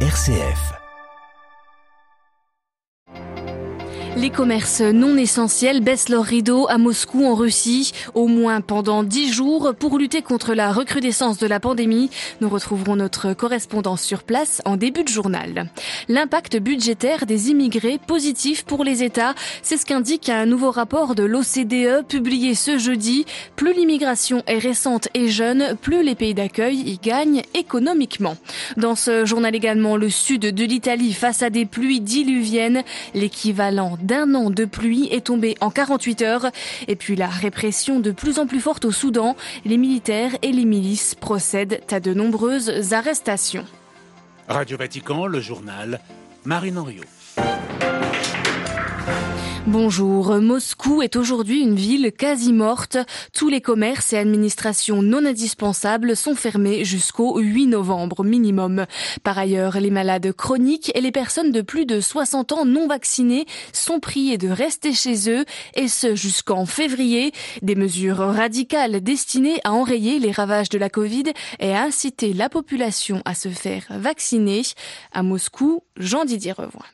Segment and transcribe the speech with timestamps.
[0.00, 0.85] RCF.
[4.16, 9.30] Les commerces non essentiels baissent leur rideau à Moscou en Russie, au moins pendant dix
[9.30, 12.08] jours, pour lutter contre la recrudescence de la pandémie.
[12.40, 15.70] Nous retrouverons notre correspondance sur place en début de journal.
[16.08, 21.22] L'impact budgétaire des immigrés positif pour les États, c'est ce qu'indique un nouveau rapport de
[21.22, 23.26] l'OCDE publié ce jeudi.
[23.54, 28.38] Plus l'immigration est récente et jeune, plus les pays d'accueil y gagnent économiquement.
[28.78, 32.82] Dans ce journal également, le sud de l'Italie face à des pluies diluviennes,
[33.14, 36.46] l'équivalent d'un an de pluie est tombé en 48 heures.
[36.88, 40.64] Et puis la répression de plus en plus forte au Soudan, les militaires et les
[40.64, 43.66] milices procèdent à de nombreuses arrestations.
[44.48, 46.00] Radio Vatican, le journal,
[46.44, 47.02] Marine Henriot.
[49.68, 50.32] Bonjour.
[50.36, 52.98] Moscou est aujourd'hui une ville quasi morte.
[53.32, 58.86] Tous les commerces et administrations non indispensables sont fermés jusqu'au 8 novembre minimum.
[59.24, 63.44] Par ailleurs, les malades chroniques et les personnes de plus de 60 ans non vaccinées
[63.72, 65.44] sont priés de rester chez eux
[65.74, 67.32] et ce jusqu'en février.
[67.60, 71.24] Des mesures radicales destinées à enrayer les ravages de la Covid
[71.58, 74.62] et à inciter la population à se faire vacciner.
[75.12, 76.86] À Moscou, Jean-Didier Revoin.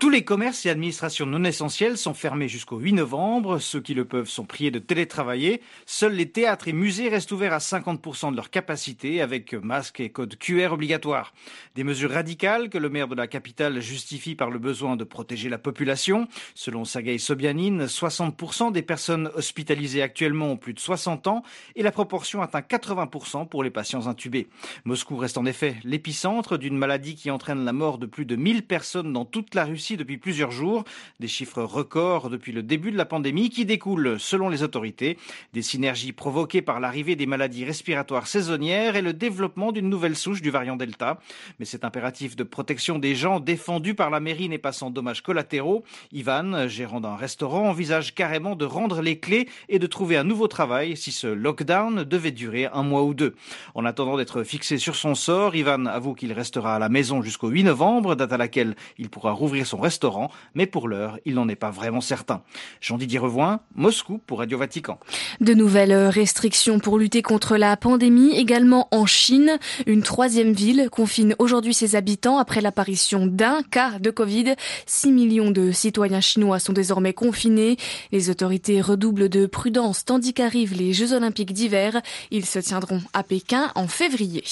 [0.00, 3.58] Tous les commerces et administrations non essentielles sont fermés jusqu'au 8 novembre.
[3.58, 5.60] Ceux qui le peuvent sont priés de télétravailler.
[5.86, 10.10] Seuls les théâtres et musées restent ouverts à 50% de leur capacité avec masques et
[10.10, 11.34] code QR obligatoires.
[11.74, 15.48] Des mesures radicales que le maire de la capitale justifie par le besoin de protéger
[15.48, 16.28] la population.
[16.54, 21.42] Selon Sergei Sobyanin, 60% des personnes hospitalisées actuellement ont plus de 60 ans
[21.74, 24.46] et la proportion atteint 80% pour les patients intubés.
[24.84, 28.62] Moscou reste en effet l'épicentre d'une maladie qui entraîne la mort de plus de 1000
[28.62, 30.84] personnes dans toute la Russie depuis plusieurs jours.
[31.20, 35.18] Des chiffres records depuis le début de la pandémie qui découlent, selon les autorités,
[35.52, 40.42] des synergies provoquées par l'arrivée des maladies respiratoires saisonnières et le développement d'une nouvelle souche
[40.42, 41.20] du variant Delta.
[41.58, 45.22] Mais cet impératif de protection des gens défendu par la mairie n'est pas sans dommages
[45.22, 45.84] collatéraux.
[46.12, 50.48] Ivan, gérant d'un restaurant, envisage carrément de rendre les clés et de trouver un nouveau
[50.48, 53.34] travail si ce lockdown devait durer un mois ou deux.
[53.74, 57.48] En attendant d'être fixé sur son sort, Ivan avoue qu'il restera à la maison jusqu'au
[57.48, 61.48] 8 novembre, date à laquelle il pourra rouvrir son restaurant, mais pour l'heure, il n'en
[61.48, 62.42] est pas vraiment certain.
[62.80, 64.98] Jean-Didier Revoin, Moscou pour Radio Vatican.
[65.40, 69.58] De nouvelles restrictions pour lutter contre la pandémie, également en Chine.
[69.86, 74.54] Une troisième ville confine aujourd'hui ses habitants après l'apparition d'un cas de Covid.
[74.86, 77.76] 6 millions de citoyens chinois sont désormais confinés.
[78.12, 82.00] Les autorités redoublent de prudence tandis qu'arrivent les Jeux olympiques d'hiver.
[82.30, 84.44] Ils se tiendront à Pékin en février.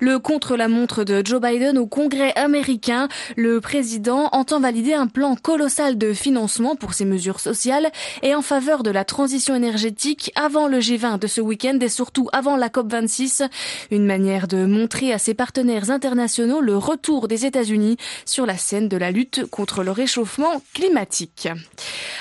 [0.00, 5.96] Le contre-la-montre de Joe Biden au Congrès américain, le président entend valider un plan colossal
[5.98, 7.90] de financement pour ces mesures sociales
[8.22, 12.28] et en faveur de la transition énergétique avant le G20 de ce week-end et surtout
[12.32, 13.48] avant la COP26.
[13.90, 18.88] Une manière de montrer à ses partenaires internationaux le retour des États-Unis sur la scène
[18.88, 21.48] de la lutte contre le réchauffement climatique.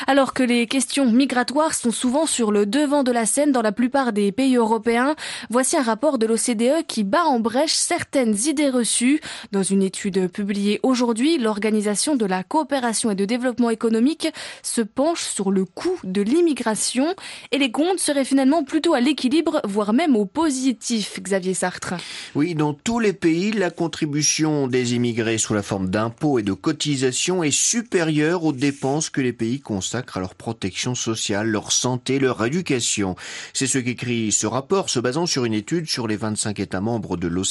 [0.06, 3.72] Alors que les questions migratoires sont souvent sur le devant de la scène dans la
[3.72, 5.16] plupart des pays européens,
[5.50, 7.40] voici un rapport de l'OCDE qui bat en
[7.72, 9.22] certaines idées reçues.
[9.52, 14.28] Dans une étude publiée aujourd'hui, l'Organisation de la coopération et de développement économique
[14.62, 17.16] se penche sur le coût de l'immigration
[17.52, 21.96] et les comptes seraient finalement plutôt à l'équilibre, voire même au positif, Xavier Sartre.
[22.36, 26.54] Oui, dans tous les pays, la contribution des immigrés sous la forme d'impôts et de
[26.54, 32.20] cotisations est supérieure aux dépenses que les pays consacrent à leur protection sociale, leur santé,
[32.20, 33.16] leur éducation.
[33.54, 37.18] C'est ce qu'écrit ce rapport, se basant sur une étude sur les 25 États membres
[37.18, 37.43] de l'OCDE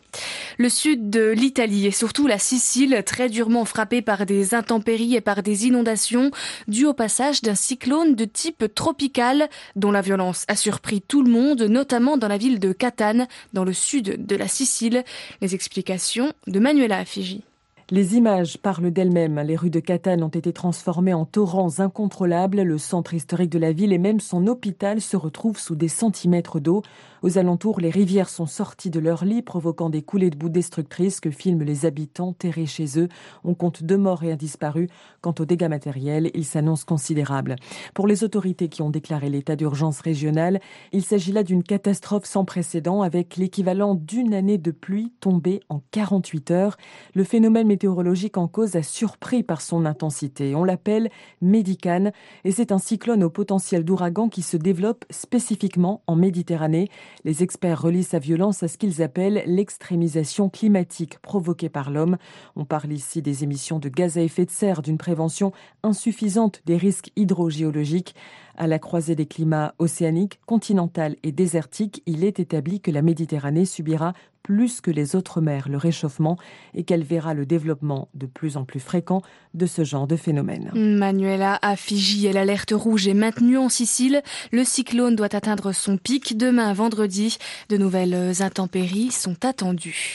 [0.58, 5.20] Le sud de l'Italie et surtout la Sicile, très durement frappés par des intempéries et
[5.20, 6.32] par des inondations
[6.66, 11.30] dues au passage d'un cyclone de type tropical dont la violence a surpris tout le
[11.30, 15.04] monde, notamment dans la ville de Catane, dans le sud de la Sicile.
[15.40, 17.44] Les explications de Manuela Fiji.
[17.90, 19.40] Les images parlent d'elles-mêmes.
[19.40, 22.60] Les rues de Catane ont été transformées en torrents incontrôlables.
[22.60, 26.60] Le centre historique de la ville et même son hôpital se retrouvent sous des centimètres
[26.60, 26.82] d'eau.
[27.22, 31.18] Aux alentours, les rivières sont sorties de leur lit, provoquant des coulées de boue destructrices
[31.18, 33.08] que filment les habitants terrés chez eux.
[33.42, 34.88] On compte deux morts et un disparu.
[35.22, 37.56] Quant aux dégâts matériels, ils s'annoncent considérables.
[37.94, 40.60] Pour les autorités qui ont déclaré l'état d'urgence régional,
[40.92, 45.80] il s'agit là d'une catastrophe sans précédent avec l'équivalent d'une année de pluie tombée en
[45.90, 46.76] 48 heures.
[47.14, 50.56] Le phénomène météorologique en cause a surpris par son intensité.
[50.56, 51.10] On l'appelle
[51.40, 52.10] Médicane
[52.42, 56.88] et c'est un cyclone au potentiel d'ouragan qui se développe spécifiquement en Méditerranée.
[57.24, 62.16] Les experts relient sa violence à ce qu'ils appellent l'extrémisation climatique provoquée par l'homme.
[62.56, 65.52] On parle ici des émissions de gaz à effet de serre, d'une prévention
[65.84, 68.16] insuffisante des risques hydrogéologiques.
[68.60, 73.64] À la croisée des climats océaniques, continental et désertiques, il est établi que la Méditerranée
[73.64, 76.38] subira plus que les autres mers le réchauffement
[76.74, 79.20] et qu'elle verra le développement de plus en plus fréquent
[79.52, 80.70] de ce genre de phénomène.
[80.74, 84.22] Manuela à Fiji et l'alerte rouge est maintenue en Sicile.
[84.50, 87.36] Le cyclone doit atteindre son pic demain vendredi.
[87.68, 90.14] De nouvelles intempéries sont attendues.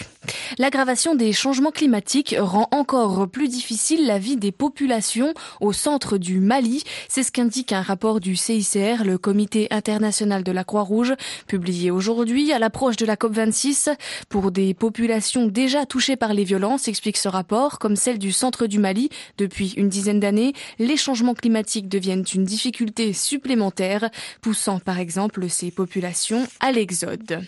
[0.57, 6.39] L'aggravation des changements climatiques rend encore plus difficile la vie des populations au centre du
[6.39, 6.83] Mali.
[7.07, 11.13] C'est ce qu'indique un rapport du CICR, le Comité international de la Croix-Rouge,
[11.47, 13.95] publié aujourd'hui à l'approche de la COP26
[14.29, 18.67] pour des populations déjà touchées par les violences, explique ce rapport, comme celle du centre
[18.67, 19.09] du Mali.
[19.37, 24.09] Depuis une dizaine d'années, les changements climatiques deviennent une difficulté supplémentaire,
[24.41, 27.41] poussant par exemple ces populations à l'exode.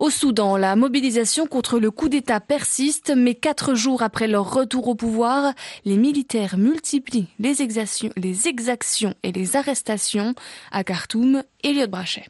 [0.00, 4.88] Au Soudan, la mobilisation contre le coup d'État persiste, mais quatre jours après leur retour
[4.88, 5.54] au pouvoir,
[5.84, 10.11] les militaires multiplient les exactions, les exactions et les arrestations
[10.70, 11.42] à Khartoum.
[11.62, 12.26] Elliot Brachet.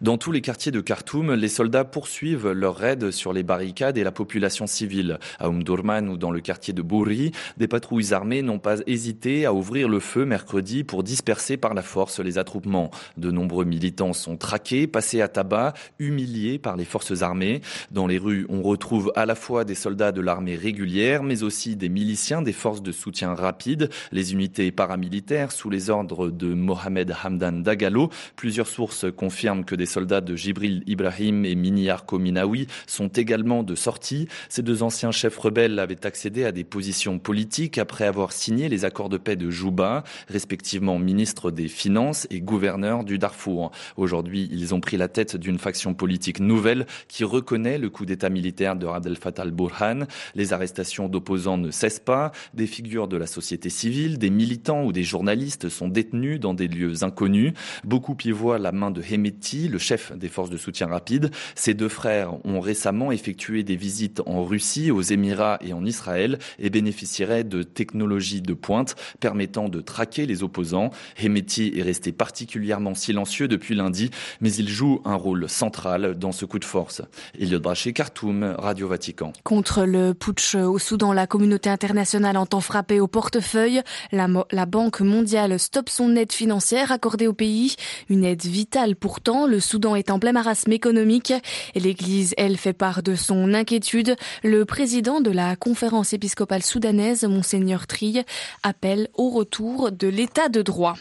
[0.00, 4.02] Dans tous les quartiers de Khartoum, les soldats poursuivent leur raid sur les barricades et
[4.02, 5.18] la population civile.
[5.38, 9.52] À Umdurman ou dans le quartier de Bouri, des patrouilles armées n'ont pas hésité à
[9.52, 12.90] ouvrir le feu mercredi pour disperser par la force les attroupements.
[13.18, 17.60] De nombreux militants sont traqués, passés à tabac, humiliés par les forces armées.
[17.90, 21.76] Dans les rues, on retrouve à la fois des soldats de l'armée régulière, mais aussi
[21.76, 27.14] des miliciens des forces de soutien rapide, les unités paramilitaires sous les ordres de Mohamed
[27.22, 28.08] Hamdan Dagalo.
[28.34, 33.74] Plusieurs sources confirment que des soldats de Jibril Ibrahim et Miniar Kominawi sont également de
[33.74, 34.28] sortie.
[34.48, 38.84] Ces deux anciens chefs rebelles avaient accédé à des positions politiques après avoir signé les
[38.84, 43.72] accords de paix de Jouba, respectivement ministre des Finances et gouverneur du Darfour.
[43.96, 48.30] Aujourd'hui, ils ont pris la tête d'une faction politique nouvelle qui reconnaît le coup d'état
[48.30, 50.06] militaire de Abdel Fattah al-Burhan.
[50.34, 52.30] Les arrestations d'opposants ne cessent pas.
[52.54, 56.68] Des figures de la société civile, des militants ou des journalistes sont détenus dans des
[56.68, 57.52] lieux inconnus.
[57.84, 61.30] Beaucoup y la main de Hemeti, chef des forces de soutien rapide.
[61.56, 66.38] Ces deux frères ont récemment effectué des visites en Russie, aux Émirats et en Israël
[66.58, 70.90] et bénéficieraient de technologies de pointe permettant de traquer les opposants.
[71.20, 74.10] Hemeti est resté particulièrement silencieux depuis lundi,
[74.40, 77.02] mais il joue un rôle central dans ce coup de force.
[77.38, 79.32] Elliot Brachet, Khartoum, Radio Vatican.
[79.44, 83.82] Contre le putsch au Soudan, la communauté internationale entend frapper au portefeuille.
[84.12, 87.76] La, la Banque mondiale stoppe son aide financière accordée au pays.
[88.08, 89.46] Une aide vitale pourtant.
[89.46, 91.32] Le Soudan est en plein marasme économique
[91.80, 94.16] l'Église, elle, fait part de son inquiétude.
[94.44, 98.22] Le président de la conférence épiscopale soudanaise, Monseigneur Trille,
[98.62, 100.96] appelle au retour de l'état de droit.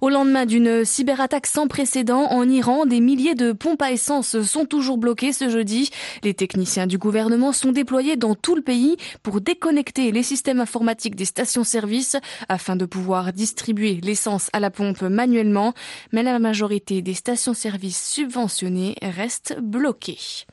[0.00, 4.64] Au lendemain d'une cyberattaque sans précédent en Iran, des milliers de pompes à essence sont
[4.64, 5.90] toujours bloquées ce jeudi.
[6.22, 11.14] Les techniciens du gouvernement sont déployés dans tout le pays pour déconnecter les systèmes informatiques
[11.14, 12.16] des stations-service
[12.48, 15.74] afin de pouvoir distribuer l'essence à la pompe manuellement.
[16.12, 20.46] Mais la majorité des stations-service subventionnés restent bloqués.